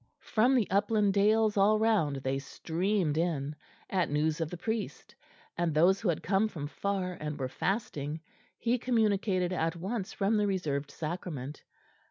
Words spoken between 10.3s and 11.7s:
the Reserved Sacrament.